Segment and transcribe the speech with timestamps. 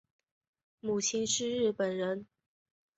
[0.79, 2.25] 母亲是日本人。